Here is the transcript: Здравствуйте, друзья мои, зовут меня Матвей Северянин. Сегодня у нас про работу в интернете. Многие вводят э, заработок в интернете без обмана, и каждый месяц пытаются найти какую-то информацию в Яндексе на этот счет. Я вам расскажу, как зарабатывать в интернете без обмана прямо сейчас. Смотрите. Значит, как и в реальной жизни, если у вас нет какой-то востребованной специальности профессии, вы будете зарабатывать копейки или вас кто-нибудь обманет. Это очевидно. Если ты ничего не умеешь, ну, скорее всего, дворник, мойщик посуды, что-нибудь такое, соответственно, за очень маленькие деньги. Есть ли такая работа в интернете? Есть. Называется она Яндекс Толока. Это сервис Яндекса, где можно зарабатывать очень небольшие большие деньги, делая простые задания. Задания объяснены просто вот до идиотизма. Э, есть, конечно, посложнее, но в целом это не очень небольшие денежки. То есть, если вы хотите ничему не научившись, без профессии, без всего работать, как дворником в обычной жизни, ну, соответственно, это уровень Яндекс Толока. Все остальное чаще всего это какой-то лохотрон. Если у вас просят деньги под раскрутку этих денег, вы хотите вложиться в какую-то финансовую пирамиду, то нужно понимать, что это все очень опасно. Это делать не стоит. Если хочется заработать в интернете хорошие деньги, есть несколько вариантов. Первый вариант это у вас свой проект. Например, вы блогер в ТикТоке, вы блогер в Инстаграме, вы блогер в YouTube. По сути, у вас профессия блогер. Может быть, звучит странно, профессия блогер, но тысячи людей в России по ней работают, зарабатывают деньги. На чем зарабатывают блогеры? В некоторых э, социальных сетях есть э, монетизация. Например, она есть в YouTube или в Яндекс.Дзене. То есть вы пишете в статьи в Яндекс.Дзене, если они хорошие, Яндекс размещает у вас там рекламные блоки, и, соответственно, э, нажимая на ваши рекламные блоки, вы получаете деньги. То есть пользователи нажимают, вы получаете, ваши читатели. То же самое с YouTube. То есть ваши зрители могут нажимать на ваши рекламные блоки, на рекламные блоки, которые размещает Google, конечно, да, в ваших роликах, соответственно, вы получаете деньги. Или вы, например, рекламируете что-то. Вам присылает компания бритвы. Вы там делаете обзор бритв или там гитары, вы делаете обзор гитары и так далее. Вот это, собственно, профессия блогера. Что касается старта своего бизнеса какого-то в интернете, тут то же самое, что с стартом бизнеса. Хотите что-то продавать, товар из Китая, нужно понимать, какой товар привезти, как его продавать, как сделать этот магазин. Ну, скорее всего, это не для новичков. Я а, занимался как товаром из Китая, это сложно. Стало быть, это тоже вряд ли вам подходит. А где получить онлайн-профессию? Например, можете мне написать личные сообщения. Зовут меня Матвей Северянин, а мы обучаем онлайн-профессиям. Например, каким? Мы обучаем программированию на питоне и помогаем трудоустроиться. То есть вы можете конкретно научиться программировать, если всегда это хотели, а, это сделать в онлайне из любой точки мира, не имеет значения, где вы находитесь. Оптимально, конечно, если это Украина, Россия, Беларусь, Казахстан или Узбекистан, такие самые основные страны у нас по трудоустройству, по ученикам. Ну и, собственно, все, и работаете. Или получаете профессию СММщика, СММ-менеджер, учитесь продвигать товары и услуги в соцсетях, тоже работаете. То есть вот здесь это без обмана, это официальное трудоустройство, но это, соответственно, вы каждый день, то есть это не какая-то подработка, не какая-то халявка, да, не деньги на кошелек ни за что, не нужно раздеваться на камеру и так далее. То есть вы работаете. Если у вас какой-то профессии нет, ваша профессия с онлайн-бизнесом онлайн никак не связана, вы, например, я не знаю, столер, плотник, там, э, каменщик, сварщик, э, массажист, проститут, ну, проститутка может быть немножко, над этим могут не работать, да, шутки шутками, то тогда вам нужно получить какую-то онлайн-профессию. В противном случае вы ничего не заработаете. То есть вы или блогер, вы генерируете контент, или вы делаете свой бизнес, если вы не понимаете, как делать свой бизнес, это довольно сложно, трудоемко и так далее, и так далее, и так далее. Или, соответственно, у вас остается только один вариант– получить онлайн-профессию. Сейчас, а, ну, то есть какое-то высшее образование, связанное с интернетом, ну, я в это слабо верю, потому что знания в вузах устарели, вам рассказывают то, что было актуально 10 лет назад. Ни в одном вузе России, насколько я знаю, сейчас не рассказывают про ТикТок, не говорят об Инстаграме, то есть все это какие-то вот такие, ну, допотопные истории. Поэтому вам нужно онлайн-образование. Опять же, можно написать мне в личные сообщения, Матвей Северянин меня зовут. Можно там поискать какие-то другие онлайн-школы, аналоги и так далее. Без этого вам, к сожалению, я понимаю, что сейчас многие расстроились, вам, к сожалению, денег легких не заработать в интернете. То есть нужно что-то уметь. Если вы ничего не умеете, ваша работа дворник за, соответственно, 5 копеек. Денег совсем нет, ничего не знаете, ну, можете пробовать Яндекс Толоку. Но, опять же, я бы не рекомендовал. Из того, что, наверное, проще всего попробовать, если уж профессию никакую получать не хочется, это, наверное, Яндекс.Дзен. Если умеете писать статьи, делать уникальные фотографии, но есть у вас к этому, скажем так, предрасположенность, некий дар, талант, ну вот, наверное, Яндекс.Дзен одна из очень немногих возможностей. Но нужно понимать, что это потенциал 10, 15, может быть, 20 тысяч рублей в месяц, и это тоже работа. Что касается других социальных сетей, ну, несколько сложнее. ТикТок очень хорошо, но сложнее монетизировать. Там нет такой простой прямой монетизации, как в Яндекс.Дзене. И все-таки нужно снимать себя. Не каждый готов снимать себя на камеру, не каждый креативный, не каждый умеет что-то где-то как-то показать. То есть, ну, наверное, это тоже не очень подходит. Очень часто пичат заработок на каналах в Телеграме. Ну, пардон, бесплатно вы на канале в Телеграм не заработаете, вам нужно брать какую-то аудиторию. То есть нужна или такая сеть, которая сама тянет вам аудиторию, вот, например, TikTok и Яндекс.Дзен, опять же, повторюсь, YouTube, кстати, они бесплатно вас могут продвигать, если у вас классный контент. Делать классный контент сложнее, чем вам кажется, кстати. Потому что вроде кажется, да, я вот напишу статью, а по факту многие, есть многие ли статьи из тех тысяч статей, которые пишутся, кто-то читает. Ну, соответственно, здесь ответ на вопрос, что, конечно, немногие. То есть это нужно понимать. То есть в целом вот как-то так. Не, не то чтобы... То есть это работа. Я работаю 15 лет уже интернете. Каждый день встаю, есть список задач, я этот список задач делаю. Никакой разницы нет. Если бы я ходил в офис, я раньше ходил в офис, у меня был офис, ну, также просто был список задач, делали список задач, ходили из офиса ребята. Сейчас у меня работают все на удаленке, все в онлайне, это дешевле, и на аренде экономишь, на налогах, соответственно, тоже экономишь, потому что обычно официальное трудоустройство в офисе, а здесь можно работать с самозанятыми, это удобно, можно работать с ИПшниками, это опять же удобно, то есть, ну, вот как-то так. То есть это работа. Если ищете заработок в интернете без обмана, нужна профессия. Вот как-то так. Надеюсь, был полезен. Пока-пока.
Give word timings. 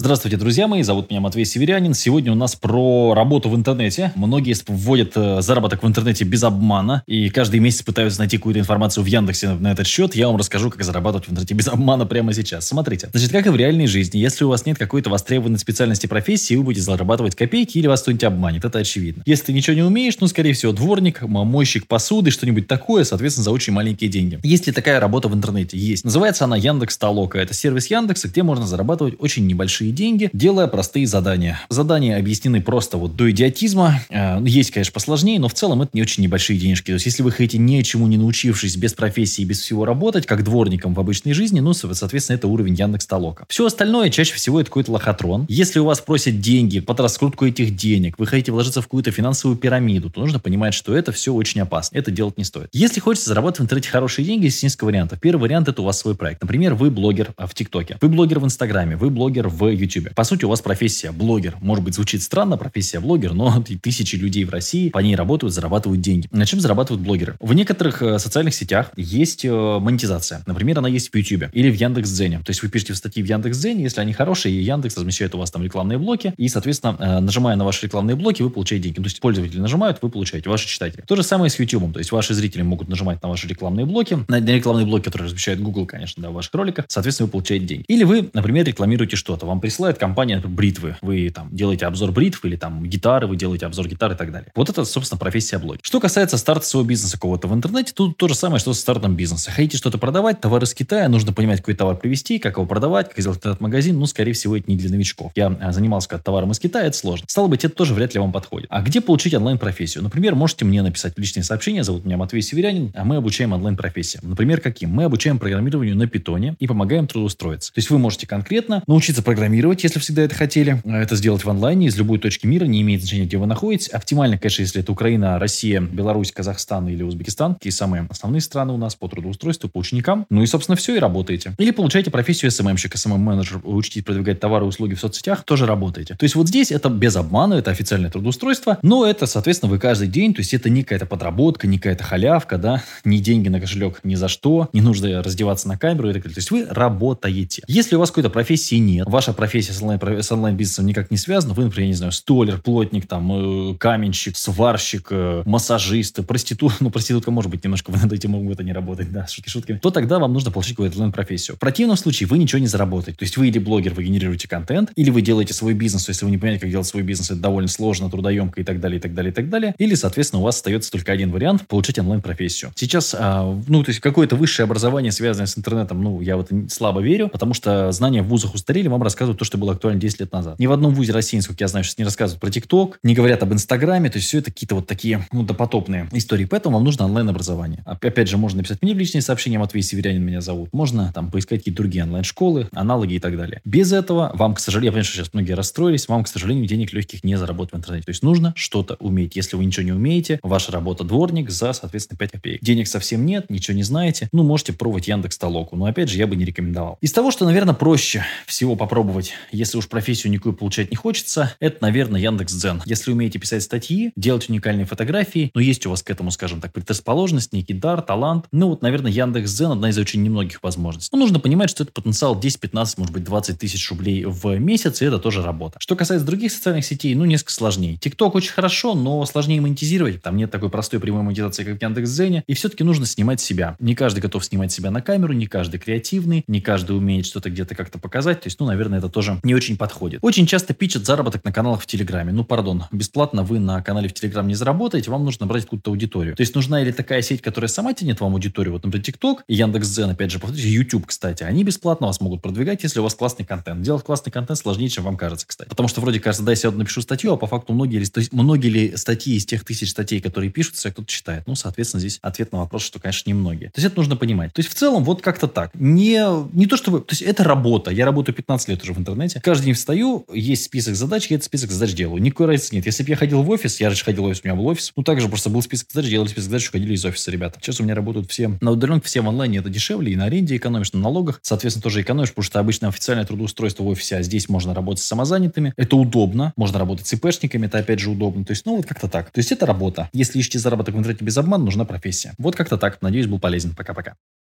Здравствуйте, 0.00 0.36
друзья 0.36 0.68
мои, 0.68 0.84
зовут 0.84 1.10
меня 1.10 1.20
Матвей 1.20 1.44
Северянин. 1.44 1.92
Сегодня 1.92 2.30
у 2.30 2.36
нас 2.36 2.54
про 2.54 3.14
работу 3.14 3.48
в 3.48 3.56
интернете. 3.56 4.12
Многие 4.14 4.54
вводят 4.68 5.14
э, 5.16 5.42
заработок 5.42 5.82
в 5.82 5.88
интернете 5.88 6.22
без 6.22 6.44
обмана, 6.44 7.02
и 7.08 7.28
каждый 7.30 7.58
месяц 7.58 7.82
пытаются 7.82 8.20
найти 8.20 8.36
какую-то 8.36 8.60
информацию 8.60 9.02
в 9.02 9.08
Яндексе 9.08 9.54
на 9.54 9.72
этот 9.72 9.88
счет. 9.88 10.14
Я 10.14 10.28
вам 10.28 10.36
расскажу, 10.36 10.70
как 10.70 10.84
зарабатывать 10.84 11.26
в 11.26 11.32
интернете 11.32 11.54
без 11.56 11.66
обмана 11.66 12.06
прямо 12.06 12.32
сейчас. 12.32 12.68
Смотрите. 12.68 13.08
Значит, 13.12 13.32
как 13.32 13.46
и 13.46 13.48
в 13.48 13.56
реальной 13.56 13.88
жизни, 13.88 14.18
если 14.18 14.44
у 14.44 14.50
вас 14.50 14.66
нет 14.66 14.78
какой-то 14.78 15.10
востребованной 15.10 15.58
специальности 15.58 16.06
профессии, 16.06 16.54
вы 16.54 16.62
будете 16.62 16.82
зарабатывать 16.82 17.34
копейки 17.34 17.78
или 17.78 17.88
вас 17.88 18.02
кто-нибудь 18.02 18.22
обманет. 18.22 18.64
Это 18.64 18.78
очевидно. 18.78 19.24
Если 19.26 19.46
ты 19.46 19.52
ничего 19.52 19.74
не 19.74 19.82
умеешь, 19.82 20.14
ну, 20.20 20.28
скорее 20.28 20.52
всего, 20.52 20.70
дворник, 20.70 21.22
мойщик 21.22 21.88
посуды, 21.88 22.30
что-нибудь 22.30 22.68
такое, 22.68 23.02
соответственно, 23.02 23.46
за 23.46 23.50
очень 23.50 23.72
маленькие 23.72 24.08
деньги. 24.08 24.38
Есть 24.44 24.68
ли 24.68 24.72
такая 24.72 25.00
работа 25.00 25.26
в 25.26 25.34
интернете? 25.34 25.76
Есть. 25.76 26.04
Называется 26.04 26.44
она 26.44 26.56
Яндекс 26.56 26.96
Толока. 26.98 27.40
Это 27.40 27.52
сервис 27.52 27.90
Яндекса, 27.90 28.28
где 28.28 28.44
можно 28.44 28.64
зарабатывать 28.64 29.16
очень 29.18 29.44
небольшие 29.48 29.87
большие 29.88 29.92
деньги, 29.92 30.30
делая 30.32 30.66
простые 30.66 31.06
задания. 31.06 31.60
Задания 31.68 32.18
объяснены 32.18 32.60
просто 32.60 32.98
вот 32.98 33.16
до 33.16 33.30
идиотизма. 33.30 34.00
Э, 34.10 34.38
есть, 34.44 34.70
конечно, 34.70 34.92
посложнее, 34.92 35.38
но 35.38 35.48
в 35.48 35.54
целом 35.54 35.82
это 35.82 35.90
не 35.94 36.02
очень 36.02 36.22
небольшие 36.22 36.58
денежки. 36.58 36.86
То 36.86 36.94
есть, 36.94 37.06
если 37.06 37.22
вы 37.22 37.30
хотите 37.30 37.58
ничему 37.58 38.06
не 38.06 38.16
научившись, 38.16 38.76
без 38.76 38.94
профессии, 38.94 39.44
без 39.44 39.60
всего 39.60 39.84
работать, 39.84 40.26
как 40.26 40.44
дворником 40.44 40.94
в 40.94 41.00
обычной 41.00 41.32
жизни, 41.32 41.60
ну, 41.60 41.72
соответственно, 41.72 42.36
это 42.36 42.48
уровень 42.48 42.74
Яндекс 42.74 43.06
Толока. 43.06 43.44
Все 43.48 43.66
остальное 43.66 44.10
чаще 44.10 44.34
всего 44.34 44.60
это 44.60 44.68
какой-то 44.70 44.92
лохотрон. 44.92 45.46
Если 45.48 45.78
у 45.78 45.84
вас 45.84 46.00
просят 46.00 46.40
деньги 46.40 46.80
под 46.80 47.00
раскрутку 47.00 47.46
этих 47.46 47.76
денег, 47.76 48.18
вы 48.18 48.26
хотите 48.26 48.52
вложиться 48.52 48.80
в 48.80 48.84
какую-то 48.84 49.10
финансовую 49.10 49.58
пирамиду, 49.58 50.10
то 50.10 50.20
нужно 50.20 50.38
понимать, 50.38 50.74
что 50.74 50.94
это 50.94 51.12
все 51.12 51.32
очень 51.32 51.60
опасно. 51.60 51.96
Это 51.96 52.10
делать 52.10 52.38
не 52.38 52.44
стоит. 52.44 52.68
Если 52.72 53.00
хочется 53.00 53.28
заработать 53.28 53.60
в 53.60 53.62
интернете 53.62 53.90
хорошие 53.90 54.24
деньги, 54.24 54.44
есть 54.44 54.62
несколько 54.62 54.84
вариантов. 54.84 55.20
Первый 55.20 55.42
вариант 55.42 55.68
это 55.68 55.82
у 55.82 55.84
вас 55.84 55.98
свой 55.98 56.14
проект. 56.14 56.42
Например, 56.42 56.74
вы 56.74 56.90
блогер 56.90 57.32
в 57.38 57.54
ТикТоке, 57.54 57.96
вы 58.00 58.08
блогер 58.08 58.40
в 58.40 58.44
Инстаграме, 58.44 58.96
вы 58.96 59.10
блогер 59.10 59.48
в 59.48 59.74
YouTube. 59.80 60.14
По 60.14 60.24
сути, 60.24 60.44
у 60.44 60.48
вас 60.48 60.60
профессия 60.60 61.12
блогер. 61.12 61.56
Может 61.60 61.84
быть, 61.84 61.94
звучит 61.94 62.22
странно, 62.22 62.56
профессия 62.56 63.00
блогер, 63.00 63.34
но 63.34 63.64
тысячи 63.82 64.16
людей 64.16 64.44
в 64.44 64.50
России 64.50 64.88
по 64.90 64.98
ней 64.98 65.16
работают, 65.16 65.54
зарабатывают 65.54 66.00
деньги. 66.00 66.28
На 66.30 66.46
чем 66.46 66.60
зарабатывают 66.60 67.04
блогеры? 67.04 67.36
В 67.40 67.52
некоторых 67.54 68.02
э, 68.02 68.18
социальных 68.18 68.54
сетях 68.54 68.90
есть 68.96 69.44
э, 69.44 69.50
монетизация. 69.50 70.42
Например, 70.46 70.78
она 70.78 70.88
есть 70.88 71.10
в 71.10 71.14
YouTube 71.16 71.50
или 71.52 71.70
в 71.70 71.74
Яндекс.Дзене. 71.74 72.38
То 72.38 72.50
есть 72.50 72.62
вы 72.62 72.68
пишете 72.68 72.92
в 72.92 72.96
статьи 72.96 73.22
в 73.22 73.26
Яндекс.Дзене, 73.26 73.82
если 73.82 74.00
они 74.00 74.12
хорошие, 74.12 74.62
Яндекс 74.62 74.96
размещает 74.96 75.34
у 75.34 75.38
вас 75.38 75.50
там 75.50 75.62
рекламные 75.62 75.98
блоки, 75.98 76.34
и, 76.36 76.48
соответственно, 76.48 76.96
э, 76.98 77.20
нажимая 77.20 77.56
на 77.56 77.64
ваши 77.64 77.86
рекламные 77.86 78.16
блоки, 78.16 78.42
вы 78.42 78.50
получаете 78.50 78.84
деньги. 78.84 78.96
То 78.96 79.04
есть 79.04 79.20
пользователи 79.20 79.60
нажимают, 79.60 79.98
вы 80.02 80.10
получаете, 80.10 80.48
ваши 80.50 80.68
читатели. 80.68 81.02
То 81.06 81.16
же 81.16 81.22
самое 81.22 81.50
с 81.50 81.58
YouTube. 81.58 81.92
То 81.92 81.98
есть 81.98 82.12
ваши 82.12 82.34
зрители 82.34 82.62
могут 82.62 82.88
нажимать 82.88 83.22
на 83.22 83.28
ваши 83.28 83.46
рекламные 83.48 83.86
блоки, 83.86 84.18
на 84.28 84.40
рекламные 84.40 84.86
блоки, 84.86 85.04
которые 85.04 85.26
размещает 85.26 85.60
Google, 85.60 85.86
конечно, 85.86 86.22
да, 86.22 86.30
в 86.30 86.34
ваших 86.34 86.54
роликах, 86.54 86.86
соответственно, 86.88 87.26
вы 87.26 87.32
получаете 87.32 87.66
деньги. 87.66 87.84
Или 87.88 88.04
вы, 88.04 88.30
например, 88.32 88.66
рекламируете 88.66 89.16
что-то. 89.16 89.46
Вам 89.46 89.60
присылает 89.68 89.98
компания 89.98 90.40
бритвы. 90.40 90.96
Вы 91.02 91.28
там 91.28 91.50
делаете 91.52 91.84
обзор 91.84 92.10
бритв 92.10 92.42
или 92.46 92.56
там 92.56 92.86
гитары, 92.86 93.26
вы 93.26 93.36
делаете 93.36 93.66
обзор 93.66 93.86
гитары 93.86 94.14
и 94.14 94.16
так 94.16 94.32
далее. 94.32 94.50
Вот 94.54 94.70
это, 94.70 94.82
собственно, 94.86 95.18
профессия 95.18 95.58
блогера. 95.58 95.82
Что 95.82 96.00
касается 96.00 96.38
старта 96.38 96.64
своего 96.64 96.88
бизнеса 96.88 97.16
какого-то 97.16 97.48
в 97.48 97.54
интернете, 97.54 97.92
тут 97.94 98.16
то 98.16 98.28
же 98.28 98.34
самое, 98.34 98.60
что 98.60 98.72
с 98.72 98.80
стартом 98.80 99.14
бизнеса. 99.14 99.50
Хотите 99.50 99.76
что-то 99.76 99.98
продавать, 99.98 100.40
товар 100.40 100.62
из 100.62 100.72
Китая, 100.72 101.10
нужно 101.10 101.34
понимать, 101.34 101.58
какой 101.58 101.74
товар 101.74 101.96
привезти, 101.96 102.38
как 102.38 102.56
его 102.56 102.64
продавать, 102.64 103.10
как 103.10 103.18
сделать 103.18 103.40
этот 103.40 103.60
магазин. 103.60 103.98
Ну, 103.98 104.06
скорее 104.06 104.32
всего, 104.32 104.56
это 104.56 104.70
не 104.70 104.78
для 104.78 104.88
новичков. 104.88 105.32
Я 105.34 105.48
а, 105.60 105.70
занимался 105.72 106.08
как 106.08 106.22
товаром 106.22 106.50
из 106.52 106.58
Китая, 106.58 106.86
это 106.86 106.96
сложно. 106.96 107.26
Стало 107.28 107.48
быть, 107.48 107.62
это 107.66 107.74
тоже 107.74 107.92
вряд 107.92 108.14
ли 108.14 108.20
вам 108.20 108.32
подходит. 108.32 108.68
А 108.70 108.80
где 108.80 109.02
получить 109.02 109.34
онлайн-профессию? 109.34 110.02
Например, 110.02 110.34
можете 110.34 110.64
мне 110.64 110.80
написать 110.80 111.18
личные 111.18 111.44
сообщения. 111.44 111.84
Зовут 111.84 112.06
меня 112.06 112.16
Матвей 112.16 112.40
Северянин, 112.40 112.90
а 112.94 113.04
мы 113.04 113.16
обучаем 113.16 113.52
онлайн-профессиям. 113.52 114.26
Например, 114.26 114.62
каким? 114.62 114.88
Мы 114.88 115.04
обучаем 115.04 115.38
программированию 115.38 115.94
на 115.94 116.06
питоне 116.06 116.56
и 116.58 116.66
помогаем 116.66 117.06
трудоустроиться. 117.06 117.70
То 117.74 117.78
есть 117.80 117.90
вы 117.90 117.98
можете 117.98 118.26
конкретно 118.26 118.82
научиться 118.86 119.22
программировать, 119.22 119.57
если 119.82 119.98
всегда 119.98 120.22
это 120.22 120.34
хотели, 120.34 120.80
а, 120.84 121.02
это 121.02 121.16
сделать 121.16 121.44
в 121.44 121.50
онлайне 121.50 121.86
из 121.88 121.96
любой 121.96 122.18
точки 122.18 122.46
мира, 122.46 122.64
не 122.64 122.82
имеет 122.82 123.00
значения, 123.00 123.24
где 123.24 123.36
вы 123.38 123.46
находитесь. 123.46 123.88
Оптимально, 123.88 124.38
конечно, 124.38 124.62
если 124.62 124.80
это 124.80 124.92
Украина, 124.92 125.38
Россия, 125.38 125.80
Беларусь, 125.80 126.32
Казахстан 126.32 126.88
или 126.88 127.02
Узбекистан, 127.02 127.54
такие 127.54 127.72
самые 127.72 128.06
основные 128.10 128.40
страны 128.40 128.72
у 128.72 128.76
нас 128.76 128.94
по 128.94 129.08
трудоустройству, 129.08 129.68
по 129.68 129.78
ученикам. 129.78 130.26
Ну 130.30 130.42
и, 130.42 130.46
собственно, 130.46 130.76
все, 130.76 130.96
и 130.96 130.98
работаете. 130.98 131.54
Или 131.58 131.72
получаете 131.72 132.10
профессию 132.10 132.50
СММщика, 132.50 132.96
СММ-менеджер, 132.98 133.60
учитесь 133.64 134.04
продвигать 134.04 134.40
товары 134.40 134.64
и 134.64 134.68
услуги 134.68 134.94
в 134.94 135.00
соцсетях, 135.00 135.44
тоже 135.44 135.66
работаете. 135.66 136.14
То 136.14 136.24
есть 136.24 136.34
вот 136.34 136.48
здесь 136.48 136.70
это 136.70 136.88
без 136.88 137.16
обмана, 137.16 137.54
это 137.54 137.70
официальное 137.70 138.10
трудоустройство, 138.10 138.78
но 138.82 139.06
это, 139.06 139.26
соответственно, 139.26 139.70
вы 139.70 139.78
каждый 139.78 140.08
день, 140.08 140.34
то 140.34 140.40
есть 140.40 140.54
это 140.54 140.70
не 140.70 140.82
какая-то 140.82 141.06
подработка, 141.06 141.66
не 141.66 141.78
какая-то 141.78 142.04
халявка, 142.04 142.58
да, 142.58 142.82
не 143.04 143.18
деньги 143.18 143.48
на 143.48 143.60
кошелек 143.60 144.00
ни 144.04 144.14
за 144.14 144.28
что, 144.28 144.68
не 144.72 144.80
нужно 144.80 145.22
раздеваться 145.22 145.68
на 145.68 145.76
камеру 145.76 146.10
и 146.10 146.12
так 146.12 146.22
далее. 146.22 146.34
То 146.34 146.38
есть 146.38 146.50
вы 146.50 146.66
работаете. 146.68 147.62
Если 147.66 147.96
у 147.96 147.98
вас 147.98 148.10
какой-то 148.10 148.30
профессии 148.30 148.76
нет, 148.76 149.06
ваша 149.08 149.32
профессия 149.32 149.47
с 149.54 150.32
онлайн-бизнесом 150.32 150.84
онлайн 150.84 150.88
никак 150.88 151.10
не 151.10 151.16
связана, 151.16 151.54
вы, 151.54 151.64
например, 151.64 151.84
я 151.84 151.88
не 151.88 151.94
знаю, 151.94 152.12
столер, 152.12 152.60
плотник, 152.60 153.06
там, 153.06 153.72
э, 153.72 153.74
каменщик, 153.76 154.36
сварщик, 154.36 155.08
э, 155.10 155.42
массажист, 155.44 156.24
проститут, 156.26 156.74
ну, 156.80 156.90
проститутка 156.90 157.30
может 157.30 157.50
быть 157.50 157.64
немножко, 157.64 157.92
над 158.02 158.12
этим 158.12 158.30
могут 158.30 158.60
не 158.60 158.72
работать, 158.72 159.12
да, 159.12 159.26
шутки 159.26 159.48
шутками, 159.48 159.78
то 159.78 159.90
тогда 159.90 160.18
вам 160.18 160.32
нужно 160.32 160.50
получить 160.50 160.74
какую-то 160.74 160.96
онлайн-профессию. 160.96 161.56
В 161.56 161.60
противном 161.60 161.96
случае 161.96 162.28
вы 162.28 162.38
ничего 162.38 162.58
не 162.58 162.66
заработаете. 162.66 163.18
То 163.18 163.24
есть 163.24 163.36
вы 163.36 163.48
или 163.48 163.58
блогер, 163.58 163.94
вы 163.94 164.04
генерируете 164.04 164.48
контент, 164.48 164.90
или 164.96 165.10
вы 165.10 165.22
делаете 165.22 165.54
свой 165.54 165.74
бизнес, 165.74 166.08
если 166.08 166.24
вы 166.24 166.30
не 166.30 166.38
понимаете, 166.38 166.62
как 166.62 166.70
делать 166.70 166.86
свой 166.86 167.02
бизнес, 167.02 167.30
это 167.30 167.40
довольно 167.40 167.68
сложно, 167.68 168.10
трудоемко 168.10 168.60
и 168.60 168.64
так 168.64 168.80
далее, 168.80 168.98
и 168.98 169.00
так 169.00 169.14
далее, 169.14 169.30
и 169.30 169.34
так 169.34 169.48
далее. 169.48 169.74
Или, 169.78 169.94
соответственно, 169.94 170.40
у 170.40 170.44
вас 170.44 170.56
остается 170.56 170.90
только 170.90 171.12
один 171.12 171.30
вариант– 171.30 171.66
получить 171.68 171.98
онлайн-профессию. 171.98 172.72
Сейчас, 172.74 173.14
а, 173.18 173.44
ну, 173.66 173.82
то 173.82 173.90
есть 173.90 174.00
какое-то 174.00 174.36
высшее 174.36 174.64
образование, 174.64 175.12
связанное 175.12 175.46
с 175.46 175.56
интернетом, 175.56 176.02
ну, 176.02 176.20
я 176.20 176.36
в 176.36 176.40
это 176.40 176.68
слабо 176.68 177.00
верю, 177.00 177.28
потому 177.28 177.54
что 177.54 177.92
знания 177.92 178.22
в 178.22 178.28
вузах 178.28 178.54
устарели, 178.54 178.88
вам 178.88 179.02
рассказывают 179.02 179.37
то, 179.38 179.44
что 179.44 179.58
было 179.58 179.72
актуально 179.72 180.00
10 180.00 180.20
лет 180.20 180.32
назад. 180.32 180.58
Ни 180.58 180.66
в 180.66 180.72
одном 180.72 180.94
вузе 180.94 181.12
России, 181.12 181.36
насколько 181.36 181.64
я 181.64 181.68
знаю, 181.68 181.84
сейчас 181.84 181.98
не 181.98 182.04
рассказывают 182.04 182.40
про 182.40 182.50
ТикТок, 182.50 182.98
не 183.02 183.14
говорят 183.14 183.42
об 183.42 183.52
Инстаграме, 183.52 184.10
то 184.10 184.16
есть 184.18 184.28
все 184.28 184.38
это 184.38 184.50
какие-то 184.50 184.74
вот 184.74 184.86
такие, 184.86 185.26
ну, 185.32 185.42
допотопные 185.42 186.08
истории. 186.12 186.44
Поэтому 186.44 186.76
вам 186.76 186.84
нужно 186.84 187.04
онлайн-образование. 187.04 187.82
Опять 187.86 188.28
же, 188.28 188.36
можно 188.36 188.58
написать 188.58 188.82
мне 188.82 188.94
в 188.94 188.98
личные 188.98 189.22
сообщения, 189.22 189.58
Матвей 189.58 189.82
Северянин 189.82 190.22
меня 190.22 190.40
зовут. 190.40 190.70
Можно 190.72 191.12
там 191.14 191.30
поискать 191.30 191.60
какие-то 191.60 191.82
другие 191.82 192.04
онлайн-школы, 192.04 192.68
аналоги 192.72 193.14
и 193.14 193.18
так 193.18 193.36
далее. 193.36 193.60
Без 193.64 193.92
этого 193.92 194.32
вам, 194.34 194.54
к 194.54 194.60
сожалению, 194.60 194.88
я 194.88 194.92
понимаю, 194.92 195.04
что 195.04 195.16
сейчас 195.16 195.34
многие 195.34 195.52
расстроились, 195.52 196.08
вам, 196.08 196.24
к 196.24 196.28
сожалению, 196.28 196.66
денег 196.66 196.92
легких 196.92 197.24
не 197.24 197.36
заработать 197.36 197.74
в 197.74 197.76
интернете. 197.76 198.06
То 198.06 198.10
есть 198.10 198.22
нужно 198.22 198.52
что-то 198.56 198.96
уметь. 199.00 199.36
Если 199.36 199.56
вы 199.56 199.64
ничего 199.64 199.84
не 199.84 199.92
умеете, 199.92 200.40
ваша 200.42 200.72
работа 200.72 201.04
дворник 201.04 201.50
за, 201.50 201.72
соответственно, 201.72 202.18
5 202.18 202.32
копеек. 202.32 202.62
Денег 202.62 202.88
совсем 202.88 203.24
нет, 203.24 203.50
ничего 203.50 203.76
не 203.76 203.82
знаете, 203.82 204.28
ну, 204.32 204.42
можете 204.42 204.72
пробовать 204.72 205.08
Яндекс 205.08 205.38
Толоку. 205.38 205.76
Но, 205.76 205.86
опять 205.86 206.08
же, 206.08 206.18
я 206.18 206.26
бы 206.26 206.36
не 206.36 206.44
рекомендовал. 206.44 206.98
Из 207.00 207.12
того, 207.12 207.30
что, 207.30 207.44
наверное, 207.44 207.74
проще 207.74 208.24
всего 208.46 208.76
попробовать, 208.76 209.27
если 209.50 209.78
уж 209.78 209.88
профессию 209.88 210.32
никакую 210.32 210.54
получать 210.54 210.90
не 210.90 210.96
хочется, 210.96 211.54
это, 211.60 211.78
наверное, 211.80 212.20
Яндекс.Дзен. 212.20 212.82
Если 212.84 213.12
умеете 213.12 213.38
писать 213.38 213.62
статьи, 213.62 214.12
делать 214.16 214.48
уникальные 214.48 214.86
фотографии, 214.86 215.50
но 215.54 215.60
есть 215.60 215.86
у 215.86 215.90
вас 215.90 216.02
к 216.02 216.10
этому, 216.10 216.30
скажем 216.30 216.60
так, 216.60 216.72
предрасположенность, 216.72 217.52
некий 217.52 217.74
дар, 217.74 218.02
талант, 218.02 218.46
ну 218.52 218.68
вот, 218.68 218.82
наверное, 218.82 219.10
Яндекс.Дзен 219.10 219.72
одна 219.72 219.90
из 219.90 219.98
очень 219.98 220.22
немногих 220.22 220.62
возможностей. 220.62 221.10
Но 221.12 221.18
нужно 221.18 221.40
понимать, 221.40 221.70
что 221.70 221.84
это 221.84 221.92
потенциал 221.92 222.38
10, 222.38 222.60
15, 222.60 222.98
может 222.98 223.12
быть, 223.12 223.24
20 223.24 223.58
тысяч 223.58 223.88
рублей 223.90 224.24
в 224.24 224.58
месяц, 224.58 225.02
и 225.02 225.04
это 225.04 225.18
тоже 225.18 225.42
работа. 225.42 225.78
Что 225.80 225.96
касается 225.96 226.26
других 226.26 226.52
социальных 226.52 226.84
сетей, 226.84 227.14
ну, 227.14 227.24
несколько 227.24 227.52
сложнее. 227.52 227.96
ТикТок 227.96 228.34
очень 228.34 228.52
хорошо, 228.52 228.94
но 228.94 229.24
сложнее 229.26 229.60
монетизировать. 229.60 230.22
Там 230.22 230.36
нет 230.36 230.50
такой 230.50 230.70
простой 230.70 231.00
прямой 231.00 231.22
монетизации, 231.22 231.64
как 231.64 231.78
в 231.78 231.82
Яндекс.Дзене. 231.82 232.44
И 232.46 232.54
все-таки 232.54 232.84
нужно 232.84 233.06
снимать 233.06 233.40
себя. 233.40 233.76
Не 233.78 233.94
каждый 233.94 234.20
готов 234.20 234.44
снимать 234.44 234.72
себя 234.72 234.90
на 234.90 235.00
камеру, 235.00 235.32
не 235.32 235.46
каждый 235.46 235.78
креативный, 235.78 236.44
не 236.46 236.60
каждый 236.60 236.96
умеет 236.96 237.26
что-то 237.26 237.50
где-то 237.50 237.74
как-то 237.74 237.98
показать. 237.98 238.40
То 238.40 238.46
есть, 238.46 238.60
ну, 238.60 238.66
наверное, 238.66 238.98
это 238.98 239.07
тоже 239.08 239.40
не 239.42 239.54
очень 239.54 239.76
подходит. 239.76 240.20
Очень 240.22 240.46
часто 240.46 240.74
пичат 240.74 241.06
заработок 241.06 241.44
на 241.44 241.52
каналах 241.52 241.82
в 241.82 241.86
Телеграме. 241.86 242.32
Ну, 242.32 242.44
пардон, 242.44 242.84
бесплатно 242.92 243.42
вы 243.42 243.58
на 243.58 243.82
канале 243.82 244.08
в 244.08 244.14
Телеграм 244.14 244.46
не 244.46 244.54
заработаете, 244.54 245.10
вам 245.10 245.24
нужно 245.24 245.46
брать 245.46 245.64
какую-то 245.64 245.90
аудиторию. 245.90 246.36
То 246.36 246.40
есть 246.42 246.54
нужна 246.54 246.82
или 246.82 246.92
такая 246.92 247.22
сеть, 247.22 247.42
которая 247.42 247.68
сама 247.68 247.94
тянет 247.94 248.20
вам 248.20 248.32
аудиторию, 248.34 248.72
вот, 248.72 248.84
например, 248.84 249.06
TikTok 249.06 249.38
и 249.48 249.54
Яндекс.Дзен, 249.54 250.10
опять 250.10 250.30
же, 250.30 250.38
повторюсь, 250.38 250.64
YouTube, 250.64 251.06
кстати, 251.06 251.42
они 251.42 251.64
бесплатно 251.64 252.06
вас 252.06 252.20
могут 252.20 252.42
продвигать, 252.42 252.82
если 252.82 253.00
у 253.00 253.02
вас 253.02 253.14
классный 253.14 253.44
контент. 253.44 253.82
Делать 253.82 254.04
классный 254.04 254.32
контент 254.32 254.58
сложнее, 254.58 254.88
чем 254.88 255.04
вам 255.04 255.16
кажется, 255.16 255.46
кстати. 255.46 255.68
Потому 255.68 255.88
что 255.88 256.00
вроде 256.00 256.20
кажется, 256.20 256.44
да, 256.44 256.52
я 256.52 256.70
вот 256.70 256.78
напишу 256.78 257.02
статью, 257.02 257.32
а 257.32 257.36
по 257.36 257.46
факту 257.46 257.72
многие, 257.72 257.98
есть 257.98 258.32
многие 258.32 258.68
ли 258.68 258.96
статьи 258.96 259.36
из 259.36 259.46
тех 259.46 259.64
тысяч 259.64 259.90
статей, 259.90 260.20
которые 260.20 260.50
пишутся, 260.50 260.90
кто-то 260.90 261.08
читает. 261.08 261.44
Ну, 261.46 261.54
соответственно, 261.54 262.00
здесь 262.00 262.18
ответ 262.22 262.52
на 262.52 262.58
вопрос, 262.58 262.82
что, 262.82 262.98
конечно, 262.98 263.28
немногие. 263.30 263.70
То 263.70 263.80
есть 263.80 263.86
это 263.86 263.96
нужно 263.96 264.16
понимать. 264.16 264.52
То 264.52 264.60
есть 264.60 264.70
в 264.70 264.74
целом 264.74 265.04
вот 265.04 265.22
как-то 265.22 265.46
так. 265.46 265.70
Не, 265.74 266.24
не 266.54 266.66
то 266.66 266.76
чтобы... 266.76 267.00
То 267.00 267.12
есть 267.12 267.22
это 267.22 267.44
работа. 267.44 267.90
Я 267.90 268.04
работаю 268.04 268.34
15 268.34 268.68
лет 268.68 268.82
уже 268.82 268.94
интернете. 268.98 269.40
Каждый 269.42 269.66
день 269.66 269.74
встаю, 269.74 270.26
есть 270.32 270.64
список 270.64 270.94
задач, 270.94 271.26
я 271.28 271.36
этот 271.36 271.46
список 271.46 271.70
задач 271.70 271.94
делаю. 271.94 272.22
Никакой 272.22 272.46
разницы 272.46 272.74
нет. 272.74 272.86
Если 272.86 273.02
бы 273.02 273.10
я 273.10 273.16
ходил 273.16 273.42
в 273.42 273.50
офис, 273.50 273.80
я 273.80 273.88
раньше 273.88 274.04
ходил 274.04 274.24
в 274.24 274.26
офис, 274.26 274.40
у 274.44 274.48
меня 274.48 274.56
был 274.56 274.66
офис, 274.66 274.92
ну, 274.96 275.02
также 275.02 275.28
просто 275.28 275.50
был 275.50 275.62
список 275.62 275.88
задач, 275.92 276.10
делали 276.10 276.28
список 276.28 276.50
задач, 276.50 276.70
ходили 276.70 276.94
из 276.94 277.04
офиса 277.04 277.30
ребята. 277.30 277.58
Сейчас 277.60 277.80
у 277.80 277.84
меня 277.84 277.94
работают 277.94 278.30
все 278.30 278.58
на 278.60 278.70
удаленке, 278.72 279.06
все 279.06 279.20
в 279.20 279.28
онлайне, 279.28 279.58
это 279.58 279.70
дешевле, 279.70 280.12
и 280.12 280.16
на 280.16 280.26
аренде 280.26 280.56
экономишь, 280.56 280.92
на 280.92 281.00
налогах, 281.00 281.40
соответственно, 281.42 281.82
тоже 281.82 282.02
экономишь, 282.02 282.30
потому 282.30 282.44
что 282.44 282.60
обычно 282.60 282.88
официальное 282.88 283.24
трудоустройство 283.24 283.84
в 283.84 283.88
офисе, 283.88 284.16
а 284.16 284.22
здесь 284.22 284.48
можно 284.48 284.74
работать 284.74 285.02
с 285.02 285.06
самозанятыми, 285.06 285.72
это 285.76 285.96
удобно, 285.96 286.52
можно 286.56 286.78
работать 286.78 287.06
с 287.06 287.12
ИПшниками, 287.12 287.66
это 287.66 287.78
опять 287.78 288.00
же 288.00 288.10
удобно, 288.10 288.44
то 288.44 288.52
есть, 288.52 288.66
ну, 288.66 288.76
вот 288.76 288.86
как-то 288.86 289.08
так. 289.08 289.30
То 289.30 289.38
есть 289.38 289.52
это 289.52 289.66
работа. 289.66 290.08
Если 290.12 290.38
ищете 290.38 290.58
заработок 290.58 290.94
в 290.94 290.98
интернете 290.98 291.24
без 291.24 291.36
обмана, 291.36 291.64
нужна 291.64 291.84
профессия. 291.84 292.34
Вот 292.38 292.56
как-то 292.56 292.76
так. 292.76 293.00
Надеюсь, 293.02 293.26
был 293.26 293.38
полезен. 293.38 293.74
Пока-пока. 293.74 294.14